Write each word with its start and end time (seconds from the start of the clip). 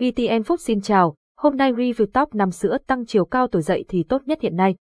VTN 0.00 0.42
Food 0.42 0.56
xin 0.56 0.80
chào, 0.80 1.14
hôm 1.36 1.56
nay 1.56 1.72
review 1.72 2.06
top 2.06 2.34
5 2.34 2.50
sữa 2.50 2.78
tăng 2.86 3.06
chiều 3.06 3.24
cao 3.24 3.46
tuổi 3.46 3.62
dậy 3.62 3.84
thì 3.88 4.02
tốt 4.02 4.22
nhất 4.26 4.40
hiện 4.40 4.56
nay. 4.56 4.74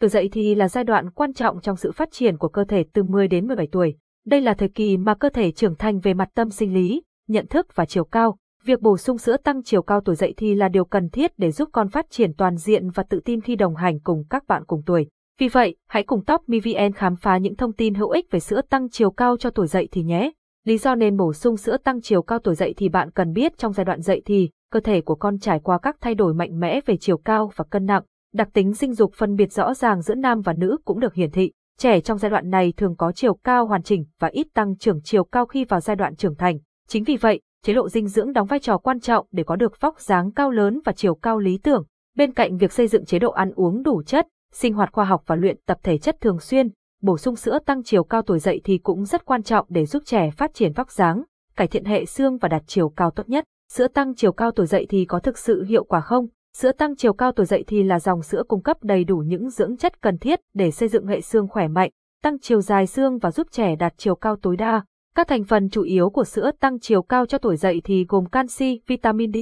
Tuổi 0.00 0.10
dậy 0.10 0.28
thì 0.32 0.54
là 0.54 0.68
giai 0.68 0.84
đoạn 0.84 1.10
quan 1.10 1.32
trọng 1.32 1.60
trong 1.60 1.76
sự 1.76 1.92
phát 1.92 2.08
triển 2.12 2.38
của 2.38 2.48
cơ 2.48 2.64
thể 2.64 2.84
từ 2.92 3.02
10 3.02 3.28
đến 3.28 3.46
17 3.46 3.68
tuổi. 3.72 3.96
Đây 4.26 4.40
là 4.40 4.54
thời 4.54 4.68
kỳ 4.68 4.96
mà 4.96 5.14
cơ 5.14 5.28
thể 5.28 5.52
trưởng 5.52 5.74
thành 5.74 6.00
về 6.00 6.14
mặt 6.14 6.28
tâm 6.34 6.50
sinh 6.50 6.74
lý, 6.74 7.02
nhận 7.28 7.46
thức 7.46 7.66
và 7.74 7.84
chiều 7.84 8.04
cao. 8.04 8.38
Việc 8.64 8.80
bổ 8.80 8.96
sung 8.96 9.18
sữa 9.18 9.36
tăng 9.36 9.62
chiều 9.62 9.82
cao 9.82 10.00
tuổi 10.00 10.14
dậy 10.14 10.34
thì 10.36 10.54
là 10.54 10.68
điều 10.68 10.84
cần 10.84 11.08
thiết 11.08 11.32
để 11.38 11.50
giúp 11.50 11.68
con 11.72 11.88
phát 11.88 12.10
triển 12.10 12.34
toàn 12.34 12.56
diện 12.56 12.90
và 12.90 13.02
tự 13.02 13.20
tin 13.24 13.40
khi 13.40 13.56
đồng 13.56 13.76
hành 13.76 14.00
cùng 14.00 14.24
các 14.30 14.46
bạn 14.48 14.64
cùng 14.66 14.82
tuổi. 14.86 15.06
Vì 15.38 15.48
vậy, 15.48 15.76
hãy 15.88 16.02
cùng 16.02 16.24
Top 16.24 16.48
MiVN 16.48 16.92
khám 16.94 17.16
phá 17.16 17.38
những 17.38 17.56
thông 17.56 17.72
tin 17.72 17.94
hữu 17.94 18.10
ích 18.10 18.30
về 18.30 18.40
sữa 18.40 18.60
tăng 18.70 18.88
chiều 18.90 19.10
cao 19.10 19.36
cho 19.36 19.50
tuổi 19.50 19.66
dậy 19.66 19.88
thì 19.92 20.02
nhé. 20.02 20.30
Lý 20.64 20.78
do 20.78 20.94
nên 20.94 21.16
bổ 21.16 21.32
sung 21.32 21.56
sữa 21.56 21.76
tăng 21.76 22.00
chiều 22.00 22.22
cao 22.22 22.38
tuổi 22.38 22.54
dậy 22.54 22.74
thì 22.76 22.88
bạn 22.88 23.10
cần 23.10 23.32
biết 23.32 23.58
trong 23.58 23.72
giai 23.72 23.84
đoạn 23.84 24.00
dậy 24.00 24.22
thì, 24.24 24.50
cơ 24.72 24.80
thể 24.80 25.00
của 25.00 25.14
con 25.14 25.38
trải 25.38 25.60
qua 25.60 25.78
các 25.78 25.96
thay 26.00 26.14
đổi 26.14 26.34
mạnh 26.34 26.60
mẽ 26.60 26.80
về 26.86 26.96
chiều 26.96 27.16
cao 27.16 27.50
và 27.56 27.64
cân 27.70 27.86
nặng, 27.86 28.02
đặc 28.34 28.48
tính 28.52 28.74
sinh 28.74 28.94
dục 28.94 29.14
phân 29.14 29.36
biệt 29.36 29.52
rõ 29.52 29.74
ràng 29.74 30.02
giữa 30.02 30.14
nam 30.14 30.40
và 30.40 30.52
nữ 30.52 30.76
cũng 30.84 31.00
được 31.00 31.14
hiển 31.14 31.30
thị. 31.30 31.52
Trẻ 31.78 32.00
trong 32.00 32.18
giai 32.18 32.30
đoạn 32.30 32.50
này 32.50 32.72
thường 32.76 32.96
có 32.96 33.12
chiều 33.12 33.34
cao 33.34 33.66
hoàn 33.66 33.82
chỉnh 33.82 34.04
và 34.18 34.28
ít 34.28 34.46
tăng 34.54 34.76
trưởng 34.76 35.00
chiều 35.04 35.24
cao 35.24 35.46
khi 35.46 35.64
vào 35.64 35.80
giai 35.80 35.96
đoạn 35.96 36.16
trưởng 36.16 36.34
thành. 36.34 36.58
Chính 36.88 37.04
vì 37.04 37.16
vậy, 37.16 37.40
chế 37.64 37.74
độ 37.74 37.88
dinh 37.88 38.08
dưỡng 38.08 38.32
đóng 38.32 38.46
vai 38.46 38.58
trò 38.58 38.78
quan 38.78 39.00
trọng 39.00 39.26
để 39.32 39.44
có 39.44 39.56
được 39.56 39.80
vóc 39.80 40.00
dáng 40.00 40.32
cao 40.32 40.50
lớn 40.50 40.80
và 40.84 40.92
chiều 40.92 41.14
cao 41.14 41.38
lý 41.38 41.58
tưởng. 41.58 41.84
Bên 42.16 42.32
cạnh 42.32 42.56
việc 42.56 42.72
xây 42.72 42.86
dựng 42.86 43.04
chế 43.04 43.18
độ 43.18 43.30
ăn 43.30 43.52
uống 43.54 43.82
đủ 43.82 44.02
chất, 44.02 44.28
sinh 44.52 44.74
hoạt 44.74 44.92
khoa 44.92 45.04
học 45.04 45.22
và 45.26 45.36
luyện 45.36 45.56
tập 45.66 45.78
thể 45.82 45.98
chất 45.98 46.16
thường 46.20 46.38
xuyên, 46.38 46.68
bổ 47.02 47.18
sung 47.18 47.36
sữa 47.36 47.58
tăng 47.66 47.82
chiều 47.82 48.04
cao 48.04 48.22
tuổi 48.22 48.38
dậy 48.38 48.60
thì 48.64 48.78
cũng 48.78 49.04
rất 49.04 49.24
quan 49.24 49.42
trọng 49.42 49.66
để 49.68 49.86
giúp 49.86 50.02
trẻ 50.06 50.30
phát 50.30 50.54
triển 50.54 50.72
vóc 50.72 50.90
dáng, 50.90 51.22
cải 51.56 51.66
thiện 51.66 51.84
hệ 51.84 52.04
xương 52.04 52.38
và 52.38 52.48
đạt 52.48 52.62
chiều 52.66 52.88
cao 52.88 53.10
tốt 53.10 53.28
nhất. 53.28 53.44
Sữa 53.72 53.88
tăng 53.88 54.14
chiều 54.14 54.32
cao 54.32 54.50
tuổi 54.50 54.66
dậy 54.66 54.86
thì 54.88 55.04
có 55.04 55.18
thực 55.18 55.38
sự 55.38 55.64
hiệu 55.64 55.84
quả 55.84 56.00
không? 56.00 56.26
Sữa 56.56 56.72
tăng 56.72 56.96
chiều 56.96 57.12
cao 57.12 57.32
tuổi 57.32 57.46
dậy 57.46 57.64
thì 57.66 57.82
là 57.82 58.00
dòng 58.00 58.22
sữa 58.22 58.42
cung 58.48 58.62
cấp 58.62 58.76
đầy 58.82 59.04
đủ 59.04 59.16
những 59.16 59.50
dưỡng 59.50 59.76
chất 59.76 60.00
cần 60.00 60.18
thiết 60.18 60.40
để 60.54 60.70
xây 60.70 60.88
dựng 60.88 61.06
hệ 61.06 61.20
xương 61.20 61.48
khỏe 61.48 61.68
mạnh, 61.68 61.90
tăng 62.22 62.38
chiều 62.38 62.60
dài 62.60 62.86
xương 62.86 63.18
và 63.18 63.30
giúp 63.30 63.46
trẻ 63.50 63.76
đạt 63.76 63.94
chiều 63.96 64.14
cao 64.14 64.36
tối 64.36 64.56
đa. 64.56 64.84
Các 65.14 65.28
thành 65.28 65.44
phần 65.44 65.68
chủ 65.68 65.82
yếu 65.82 66.10
của 66.10 66.24
sữa 66.24 66.50
tăng 66.60 66.80
chiều 66.80 67.02
cao 67.02 67.26
cho 67.26 67.38
tuổi 67.38 67.56
dậy 67.56 67.80
thì 67.84 68.06
gồm 68.08 68.26
canxi, 68.26 68.80
vitamin 68.86 69.32
D, 69.32 69.36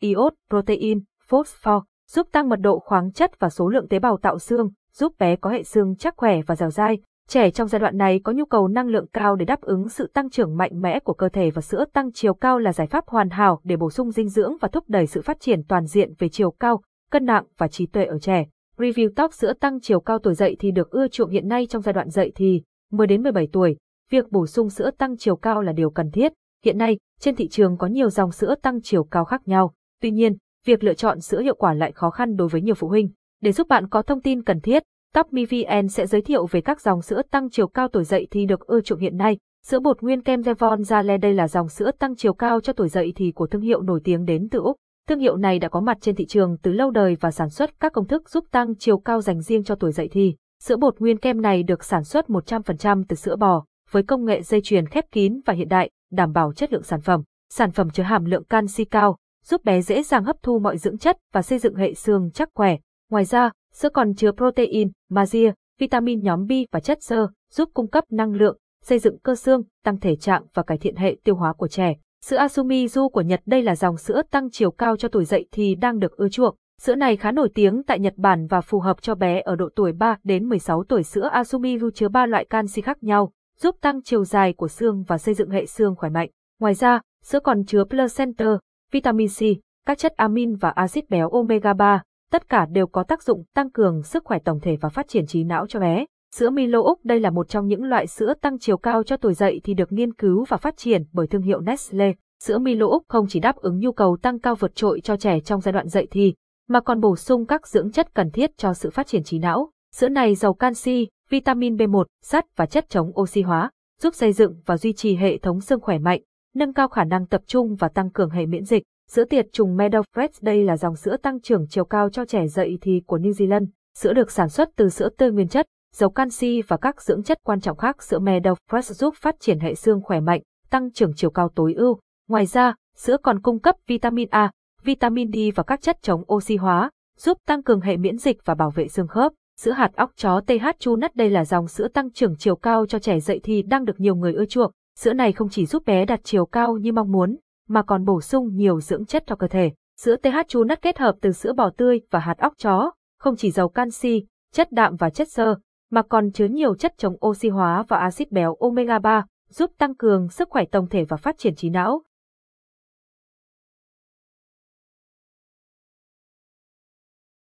iốt, 0.00 0.32
protein, 0.50 1.00
phosphor, 1.28 1.82
giúp 2.10 2.26
tăng 2.32 2.48
mật 2.48 2.60
độ 2.60 2.78
khoáng 2.78 3.12
chất 3.12 3.40
và 3.40 3.50
số 3.50 3.68
lượng 3.68 3.88
tế 3.88 3.98
bào 3.98 4.16
tạo 4.16 4.38
xương, 4.38 4.70
giúp 4.94 5.12
bé 5.18 5.36
có 5.36 5.50
hệ 5.50 5.62
xương 5.62 5.96
chắc 5.96 6.14
khỏe 6.16 6.40
và 6.46 6.56
dẻo 6.56 6.70
dai. 6.70 6.98
Trẻ 7.32 7.50
trong 7.50 7.68
giai 7.68 7.80
đoạn 7.80 7.96
này 7.96 8.20
có 8.24 8.32
nhu 8.32 8.44
cầu 8.44 8.68
năng 8.68 8.88
lượng 8.88 9.06
cao 9.12 9.36
để 9.36 9.44
đáp 9.44 9.60
ứng 9.60 9.88
sự 9.88 10.10
tăng 10.14 10.30
trưởng 10.30 10.56
mạnh 10.56 10.80
mẽ 10.80 11.00
của 11.00 11.14
cơ 11.14 11.28
thể 11.28 11.50
và 11.50 11.62
sữa 11.62 11.84
tăng 11.92 12.12
chiều 12.12 12.34
cao 12.34 12.58
là 12.58 12.72
giải 12.72 12.86
pháp 12.86 13.08
hoàn 13.08 13.30
hảo 13.30 13.60
để 13.64 13.76
bổ 13.76 13.90
sung 13.90 14.10
dinh 14.10 14.28
dưỡng 14.28 14.56
và 14.60 14.68
thúc 14.68 14.84
đẩy 14.88 15.06
sự 15.06 15.22
phát 15.22 15.40
triển 15.40 15.62
toàn 15.68 15.86
diện 15.86 16.12
về 16.18 16.28
chiều 16.28 16.50
cao, 16.50 16.82
cân 17.10 17.24
nặng 17.24 17.44
và 17.58 17.68
trí 17.68 17.86
tuệ 17.86 18.04
ở 18.04 18.18
trẻ. 18.18 18.46
Review 18.76 19.10
top 19.16 19.32
sữa 19.32 19.52
tăng 19.52 19.80
chiều 19.80 20.00
cao 20.00 20.18
tuổi 20.18 20.34
dậy 20.34 20.56
thì 20.58 20.70
được 20.70 20.90
ưa 20.90 21.08
chuộng 21.08 21.30
hiện 21.30 21.48
nay 21.48 21.66
trong 21.66 21.82
giai 21.82 21.92
đoạn 21.92 22.10
dậy 22.10 22.32
thì 22.34 22.62
10 22.90 23.06
đến 23.06 23.22
17 23.22 23.48
tuổi. 23.52 23.76
Việc 24.10 24.30
bổ 24.30 24.46
sung 24.46 24.70
sữa 24.70 24.90
tăng 24.98 25.16
chiều 25.16 25.36
cao 25.36 25.62
là 25.62 25.72
điều 25.72 25.90
cần 25.90 26.10
thiết. 26.10 26.32
Hiện 26.64 26.78
nay, 26.78 26.98
trên 27.20 27.36
thị 27.36 27.48
trường 27.48 27.76
có 27.76 27.86
nhiều 27.86 28.10
dòng 28.10 28.32
sữa 28.32 28.54
tăng 28.62 28.80
chiều 28.82 29.04
cao 29.04 29.24
khác 29.24 29.42
nhau. 29.48 29.72
Tuy 30.02 30.10
nhiên, 30.10 30.36
việc 30.66 30.84
lựa 30.84 30.94
chọn 30.94 31.20
sữa 31.20 31.40
hiệu 31.40 31.54
quả 31.54 31.74
lại 31.74 31.92
khó 31.92 32.10
khăn 32.10 32.36
đối 32.36 32.48
với 32.48 32.60
nhiều 32.60 32.74
phụ 32.74 32.88
huynh. 32.88 33.08
Để 33.40 33.52
giúp 33.52 33.68
bạn 33.68 33.88
có 33.88 34.02
thông 34.02 34.20
tin 34.20 34.42
cần 34.42 34.60
thiết, 34.60 34.82
Top 35.14 35.26
MVN 35.32 35.88
sẽ 35.88 36.06
giới 36.06 36.22
thiệu 36.22 36.46
về 36.46 36.60
các 36.60 36.80
dòng 36.80 37.02
sữa 37.02 37.22
tăng 37.30 37.50
chiều 37.50 37.68
cao 37.68 37.88
tuổi 37.88 38.04
dậy 38.04 38.26
thì 38.30 38.46
được 38.46 38.66
ưa 38.66 38.80
chuộng 38.80 38.98
hiện 38.98 39.16
nay. 39.16 39.38
Sữa 39.66 39.80
bột 39.80 40.02
nguyên 40.02 40.22
kem 40.22 40.42
Devon 40.42 40.80
Zale 40.80 41.20
đây 41.20 41.34
là 41.34 41.48
dòng 41.48 41.68
sữa 41.68 41.90
tăng 41.98 42.16
chiều 42.16 42.34
cao 42.34 42.60
cho 42.60 42.72
tuổi 42.72 42.88
dậy 42.88 43.12
thì 43.16 43.32
của 43.32 43.46
thương 43.46 43.62
hiệu 43.62 43.82
nổi 43.82 44.00
tiếng 44.04 44.24
đến 44.24 44.48
từ 44.50 44.58
Úc. 44.58 44.76
Thương 45.08 45.18
hiệu 45.18 45.36
này 45.36 45.58
đã 45.58 45.68
có 45.68 45.80
mặt 45.80 45.98
trên 46.00 46.14
thị 46.14 46.26
trường 46.26 46.56
từ 46.62 46.72
lâu 46.72 46.90
đời 46.90 47.16
và 47.20 47.30
sản 47.30 47.50
xuất 47.50 47.80
các 47.80 47.92
công 47.92 48.06
thức 48.06 48.30
giúp 48.30 48.44
tăng 48.50 48.74
chiều 48.74 48.98
cao 48.98 49.20
dành 49.20 49.40
riêng 49.40 49.64
cho 49.64 49.74
tuổi 49.74 49.92
dậy 49.92 50.08
thì. 50.12 50.36
Sữa 50.62 50.76
bột 50.76 50.98
nguyên 50.98 51.18
kem 51.18 51.40
này 51.40 51.62
được 51.62 51.84
sản 51.84 52.04
xuất 52.04 52.26
100% 52.28 53.04
từ 53.08 53.16
sữa 53.16 53.36
bò, 53.36 53.64
với 53.90 54.02
công 54.02 54.24
nghệ 54.24 54.42
dây 54.42 54.60
chuyền 54.64 54.86
khép 54.86 55.04
kín 55.12 55.40
và 55.46 55.54
hiện 55.54 55.68
đại, 55.68 55.90
đảm 56.10 56.32
bảo 56.32 56.52
chất 56.52 56.72
lượng 56.72 56.82
sản 56.82 57.00
phẩm. 57.00 57.22
Sản 57.50 57.70
phẩm 57.70 57.90
chứa 57.90 58.02
hàm 58.02 58.24
lượng 58.24 58.44
canxi 58.44 58.84
cao, 58.84 59.16
giúp 59.44 59.64
bé 59.64 59.82
dễ 59.82 60.02
dàng 60.02 60.24
hấp 60.24 60.36
thu 60.42 60.58
mọi 60.58 60.78
dưỡng 60.78 60.98
chất 60.98 61.16
và 61.32 61.42
xây 61.42 61.58
dựng 61.58 61.74
hệ 61.74 61.94
xương 61.94 62.30
chắc 62.34 62.48
khỏe. 62.54 62.76
Ngoài 63.10 63.24
ra, 63.24 63.50
sữa 63.72 63.88
còn 63.88 64.14
chứa 64.14 64.32
protein, 64.32 64.90
magie, 65.10 65.52
vitamin 65.78 66.22
nhóm 66.22 66.46
B 66.46 66.52
và 66.72 66.80
chất 66.80 67.02
xơ, 67.02 67.28
giúp 67.52 67.68
cung 67.74 67.86
cấp 67.86 68.04
năng 68.10 68.32
lượng, 68.32 68.58
xây 68.84 68.98
dựng 68.98 69.18
cơ 69.18 69.34
xương, 69.34 69.62
tăng 69.84 70.00
thể 70.00 70.16
trạng 70.16 70.42
và 70.54 70.62
cải 70.62 70.78
thiện 70.78 70.96
hệ 70.96 71.16
tiêu 71.24 71.34
hóa 71.34 71.52
của 71.52 71.68
trẻ. 71.68 71.94
Sữa 72.24 72.36
Asumizu 72.36 73.08
của 73.08 73.20
Nhật 73.20 73.40
đây 73.46 73.62
là 73.62 73.76
dòng 73.76 73.96
sữa 73.96 74.22
tăng 74.30 74.50
chiều 74.50 74.70
cao 74.70 74.96
cho 74.96 75.08
tuổi 75.08 75.24
dậy 75.24 75.46
thì 75.52 75.74
đang 75.74 75.98
được 75.98 76.16
ưa 76.16 76.28
chuộng. 76.28 76.56
Sữa 76.80 76.94
này 76.94 77.16
khá 77.16 77.30
nổi 77.30 77.48
tiếng 77.54 77.82
tại 77.86 77.98
Nhật 77.98 78.14
Bản 78.16 78.46
và 78.46 78.60
phù 78.60 78.80
hợp 78.80 79.02
cho 79.02 79.14
bé 79.14 79.40
ở 79.40 79.56
độ 79.56 79.68
tuổi 79.76 79.92
3 79.92 80.16
đến 80.24 80.48
16 80.48 80.84
tuổi. 80.84 81.02
Sữa 81.02 81.30
Asumizu 81.32 81.90
chứa 81.90 82.08
3 82.08 82.26
loại 82.26 82.44
canxi 82.44 82.82
khác 82.82 83.02
nhau, 83.02 83.32
giúp 83.58 83.76
tăng 83.80 84.02
chiều 84.02 84.24
dài 84.24 84.52
của 84.52 84.68
xương 84.68 85.02
và 85.02 85.18
xây 85.18 85.34
dựng 85.34 85.50
hệ 85.50 85.66
xương 85.66 85.96
khỏe 85.96 86.10
mạnh. 86.10 86.30
Ngoài 86.60 86.74
ra, 86.74 87.00
sữa 87.24 87.40
còn 87.40 87.64
chứa 87.64 87.84
placenta, 87.84 88.58
vitamin 88.92 89.28
C, 89.28 89.40
các 89.86 89.98
chất 89.98 90.12
amin 90.16 90.54
và 90.54 90.70
axit 90.70 91.10
béo 91.10 91.30
omega 91.30 91.72
3, 91.72 92.02
tất 92.32 92.48
cả 92.48 92.66
đều 92.70 92.86
có 92.86 93.02
tác 93.02 93.22
dụng 93.22 93.44
tăng 93.54 93.70
cường 93.70 94.02
sức 94.02 94.24
khỏe 94.24 94.38
tổng 94.44 94.60
thể 94.60 94.76
và 94.80 94.88
phát 94.88 95.08
triển 95.08 95.26
trí 95.26 95.44
não 95.44 95.66
cho 95.66 95.80
bé. 95.80 96.04
Sữa 96.36 96.50
Milo 96.50 96.80
Úc 96.82 97.04
đây 97.04 97.20
là 97.20 97.30
một 97.30 97.48
trong 97.48 97.66
những 97.66 97.84
loại 97.84 98.06
sữa 98.06 98.34
tăng 98.40 98.58
chiều 98.58 98.76
cao 98.76 99.02
cho 99.02 99.16
tuổi 99.16 99.34
dậy 99.34 99.60
thì 99.64 99.74
được 99.74 99.92
nghiên 99.92 100.12
cứu 100.12 100.44
và 100.48 100.56
phát 100.56 100.76
triển 100.76 101.04
bởi 101.12 101.26
thương 101.26 101.42
hiệu 101.42 101.60
Nestle. 101.60 102.12
Sữa 102.44 102.58
Milo 102.58 102.86
Úc 102.86 103.02
không 103.08 103.26
chỉ 103.28 103.40
đáp 103.40 103.56
ứng 103.56 103.78
nhu 103.78 103.92
cầu 103.92 104.16
tăng 104.22 104.38
cao 104.38 104.54
vượt 104.54 104.74
trội 104.74 105.00
cho 105.00 105.16
trẻ 105.16 105.40
trong 105.40 105.60
giai 105.60 105.72
đoạn 105.72 105.88
dậy 105.88 106.08
thì, 106.10 106.34
mà 106.68 106.80
còn 106.80 107.00
bổ 107.00 107.16
sung 107.16 107.46
các 107.46 107.66
dưỡng 107.66 107.92
chất 107.92 108.14
cần 108.14 108.30
thiết 108.30 108.56
cho 108.56 108.74
sự 108.74 108.90
phát 108.90 109.06
triển 109.06 109.22
trí 109.22 109.38
não. 109.38 109.70
Sữa 109.94 110.08
này 110.08 110.34
giàu 110.34 110.54
canxi, 110.54 111.08
vitamin 111.30 111.76
B1, 111.76 112.04
sắt 112.22 112.56
và 112.56 112.66
chất 112.66 112.88
chống 112.88 113.12
oxy 113.20 113.42
hóa, 113.42 113.70
giúp 114.00 114.14
xây 114.14 114.32
dựng 114.32 114.54
và 114.66 114.76
duy 114.76 114.92
trì 114.92 115.16
hệ 115.16 115.38
thống 115.38 115.60
xương 115.60 115.80
khỏe 115.80 115.98
mạnh, 115.98 116.20
nâng 116.54 116.74
cao 116.74 116.88
khả 116.88 117.04
năng 117.04 117.26
tập 117.26 117.40
trung 117.46 117.76
và 117.76 117.88
tăng 117.88 118.10
cường 118.10 118.30
hệ 118.30 118.46
miễn 118.46 118.64
dịch. 118.64 118.82
Sữa 119.14 119.24
tiệt 119.24 119.46
trùng 119.52 119.76
Meadow 119.76 120.02
Fresh 120.14 120.28
đây 120.40 120.64
là 120.64 120.76
dòng 120.76 120.96
sữa 120.96 121.16
tăng 121.16 121.40
trưởng 121.40 121.66
chiều 121.68 121.84
cao 121.84 122.10
cho 122.10 122.24
trẻ 122.24 122.46
dậy 122.46 122.78
thì 122.80 123.02
của 123.06 123.18
New 123.18 123.30
Zealand. 123.30 123.66
Sữa 123.98 124.12
được 124.12 124.30
sản 124.30 124.48
xuất 124.48 124.68
từ 124.76 124.88
sữa 124.88 125.08
tươi 125.18 125.30
nguyên 125.30 125.48
chất, 125.48 125.66
dầu 125.94 126.10
canxi 126.10 126.62
và 126.68 126.76
các 126.76 127.02
dưỡng 127.02 127.22
chất 127.22 127.38
quan 127.44 127.60
trọng 127.60 127.76
khác. 127.76 128.02
Sữa 128.02 128.18
Meadow 128.18 128.54
Fresh 128.70 128.92
giúp 128.92 129.14
phát 129.20 129.40
triển 129.40 129.60
hệ 129.60 129.74
xương 129.74 130.00
khỏe 130.02 130.20
mạnh, 130.20 130.42
tăng 130.70 130.92
trưởng 130.92 131.12
chiều 131.16 131.30
cao 131.30 131.48
tối 131.54 131.74
ưu. 131.74 131.98
Ngoài 132.28 132.46
ra, 132.46 132.74
sữa 132.96 133.16
còn 133.22 133.40
cung 133.42 133.58
cấp 133.58 133.74
vitamin 133.86 134.28
A, 134.30 134.50
vitamin 134.82 135.32
D 135.32 135.36
và 135.54 135.62
các 135.62 135.80
chất 135.80 135.98
chống 136.02 136.24
oxy 136.32 136.56
hóa, 136.56 136.90
giúp 137.18 137.38
tăng 137.46 137.62
cường 137.62 137.80
hệ 137.80 137.96
miễn 137.96 138.18
dịch 138.18 138.38
và 138.44 138.54
bảo 138.54 138.70
vệ 138.70 138.88
xương 138.88 139.08
khớp. 139.08 139.32
Sữa 139.60 139.72
hạt 139.72 139.90
óc 139.96 140.10
chó 140.16 140.40
TH 140.46 140.66
Chu 140.78 140.96
Nut 140.96 141.10
đây 141.14 141.30
là 141.30 141.44
dòng 141.44 141.68
sữa 141.68 141.88
tăng 141.88 142.10
trưởng 142.10 142.36
chiều 142.38 142.56
cao 142.56 142.86
cho 142.86 142.98
trẻ 142.98 143.20
dậy 143.20 143.40
thì 143.42 143.62
đang 143.62 143.84
được 143.84 144.00
nhiều 144.00 144.14
người 144.14 144.34
ưa 144.34 144.44
chuộng. 144.44 144.72
Sữa 144.98 145.12
này 145.12 145.32
không 145.32 145.48
chỉ 145.48 145.66
giúp 145.66 145.82
bé 145.86 146.04
đạt 146.04 146.20
chiều 146.24 146.46
cao 146.46 146.76
như 146.76 146.92
mong 146.92 147.12
muốn, 147.12 147.36
mà 147.68 147.82
còn 147.82 148.04
bổ 148.04 148.20
sung 148.20 148.56
nhiều 148.56 148.80
dưỡng 148.80 149.06
chất 149.06 149.24
cho 149.26 149.36
cơ 149.36 149.48
thể. 149.48 149.72
Sữa 150.00 150.16
TH 150.16 150.36
chú 150.48 150.64
nắt 150.64 150.82
kết 150.82 150.98
hợp 150.98 151.16
từ 151.20 151.32
sữa 151.32 151.52
bò 151.52 151.70
tươi 151.76 152.00
và 152.10 152.18
hạt 152.18 152.38
óc 152.38 152.52
chó, 152.58 152.90
không 153.18 153.36
chỉ 153.36 153.50
giàu 153.50 153.68
canxi, 153.68 154.26
chất 154.52 154.72
đạm 154.72 154.96
và 154.96 155.10
chất 155.10 155.28
xơ, 155.28 155.54
mà 155.90 156.02
còn 156.02 156.32
chứa 156.32 156.46
nhiều 156.46 156.74
chất 156.74 156.94
chống 156.98 157.16
oxy 157.26 157.48
hóa 157.48 157.84
và 157.88 157.96
axit 157.96 158.32
béo 158.32 158.54
omega 158.54 158.98
3, 158.98 159.26
giúp 159.48 159.70
tăng 159.78 159.94
cường 159.94 160.28
sức 160.28 160.48
khỏe 160.50 160.64
tổng 160.64 160.88
thể 160.88 161.04
và 161.04 161.16
phát 161.16 161.38
triển 161.38 161.54
trí 161.54 161.70
não. 161.70 162.02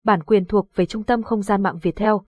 Bản 0.04 0.22
quyền 0.22 0.44
thuộc 0.44 0.68
về 0.74 0.86
Trung 0.86 1.04
tâm 1.04 1.22
Không 1.22 1.42
gian 1.42 1.62
mạng 1.62 1.78
Việt 1.82 1.96
Theo. 1.96 2.24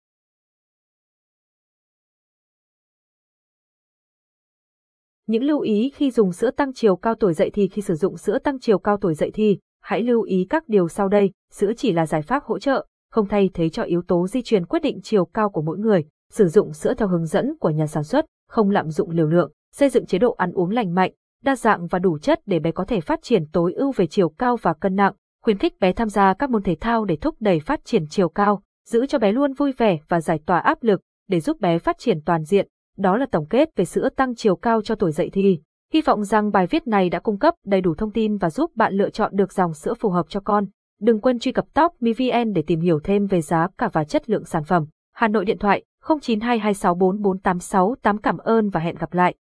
Những 5.33 5.45
lưu 5.45 5.61
ý 5.61 5.93
khi 5.95 6.11
dùng 6.11 6.33
sữa 6.33 6.51
tăng 6.51 6.73
chiều 6.73 6.97
cao 6.97 7.15
tuổi 7.15 7.35
dậy 7.35 7.51
thì 7.55 7.69
khi 7.69 7.83
sử 7.83 7.95
dụng 7.95 8.17
sữa 8.17 8.39
tăng 8.39 8.59
chiều 8.61 8.79
cao 8.79 8.97
tuổi 8.97 9.15
dậy 9.15 9.31
thì, 9.35 9.59
hãy 9.83 10.03
lưu 10.03 10.23
ý 10.23 10.47
các 10.51 10.69
điều 10.69 10.89
sau 10.89 11.09
đây, 11.09 11.33
sữa 11.53 11.73
chỉ 11.77 11.93
là 11.93 12.07
giải 12.07 12.23
pháp 12.23 12.45
hỗ 12.45 12.59
trợ, 12.59 12.87
không 13.11 13.29
thay 13.29 13.51
thế 13.55 13.69
cho 13.69 13.83
yếu 13.83 14.03
tố 14.03 14.27
di 14.27 14.43
truyền 14.43 14.67
quyết 14.67 14.83
định 14.83 15.01
chiều 15.03 15.25
cao 15.25 15.51
của 15.51 15.63
mỗi 15.63 15.79
người, 15.79 16.05
sử 16.33 16.49
dụng 16.49 16.73
sữa 16.73 16.95
theo 16.95 17.09
hướng 17.09 17.27
dẫn 17.27 17.57
của 17.61 17.71
nhà 17.71 17.87
sản 17.87 18.05
xuất, 18.05 18.27
không 18.49 18.71
lạm 18.71 18.91
dụng 18.91 19.11
liều 19.11 19.27
lượng, 19.27 19.53
xây 19.75 19.89
dựng 19.89 20.07
chế 20.07 20.19
độ 20.19 20.33
ăn 20.33 20.53
uống 20.53 20.71
lành 20.71 20.95
mạnh, 20.95 21.13
đa 21.45 21.57
dạng 21.57 21.87
và 21.87 21.99
đủ 21.99 22.19
chất 22.19 22.41
để 22.47 22.59
bé 22.59 22.71
có 22.73 22.85
thể 22.85 23.01
phát 23.01 23.23
triển 23.23 23.45
tối 23.53 23.73
ưu 23.73 23.93
về 23.93 24.07
chiều 24.07 24.29
cao 24.29 24.57
và 24.63 24.73
cân 24.73 24.95
nặng, 24.95 25.15
khuyến 25.43 25.59
khích 25.59 25.81
bé 25.81 25.93
tham 25.93 26.09
gia 26.09 26.35
các 26.35 26.51
môn 26.51 26.63
thể 26.63 26.77
thao 26.81 27.05
để 27.05 27.17
thúc 27.17 27.37
đẩy 27.41 27.61
phát 27.61 27.85
triển 27.85 28.07
chiều 28.11 28.29
cao, 28.29 28.63
giữ 28.89 29.07
cho 29.07 29.19
bé 29.19 29.33
luôn 29.33 29.53
vui 29.53 29.73
vẻ 29.73 29.99
và 30.09 30.21
giải 30.21 30.41
tỏa 30.47 30.59
áp 30.59 30.83
lực 30.83 31.01
để 31.29 31.41
giúp 31.41 31.61
bé 31.61 31.79
phát 31.79 31.99
triển 31.99 32.21
toàn 32.25 32.45
diện, 32.45 32.69
đó 32.99 33.17
là 33.17 33.27
tổng 33.31 33.47
kết 33.47 33.69
về 33.77 33.85
sữa 33.85 34.09
tăng 34.17 34.35
chiều 34.35 34.57
cao 34.57 34.83
cho 34.83 34.95
tuổi 34.95 35.13
dậy 35.13 35.31
thì. 35.33 35.61
Hy 35.93 36.03
vọng 36.03 36.25
rằng 36.25 36.51
bài 36.51 36.67
viết 36.67 36.87
này 36.87 37.11
đã 37.11 37.19
cung 37.19 37.39
cấp 37.39 37.55
đầy 37.67 37.81
đủ 37.81 37.95
thông 37.95 38.11
tin 38.11 38.37
và 38.37 38.51
giúp 38.51 38.71
bạn 38.75 38.95
lựa 38.95 39.11
chọn 39.11 39.37
được 39.37 39.53
dòng 39.53 39.75
sữa 39.75 39.95
phù 39.95 40.11
hợp 40.11 40.27
cho 40.29 40.41
con. 40.41 40.67
Đừng 41.01 41.21
quên 41.21 41.39
truy 41.39 41.53
cập 41.53 41.75
Top 41.75 41.93
MVN 42.01 42.53
để 42.53 42.63
tìm 42.67 42.81
hiểu 42.81 43.01
thêm 43.05 43.27
về 43.27 43.41
giá 43.41 43.69
cả 43.79 43.89
và 43.93 44.05
chất 44.05 44.31
lượng 44.31 44.45
sản 44.45 44.65
phẩm. 44.65 44.87
Hà 45.15 45.29
Nội 45.29 45.45
điện 45.45 45.59
thoại 45.59 45.85
0922644868 46.05 48.19
cảm 48.23 48.39
ơn 48.39 48.69
và 48.69 48.81
hẹn 48.81 48.95
gặp 48.95 49.15
lại. 49.15 49.35